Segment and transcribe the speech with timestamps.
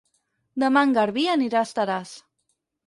[0.63, 2.17] Demà en Garbí anirà a Estaràs.